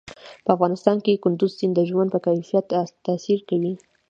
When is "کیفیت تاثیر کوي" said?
2.25-3.73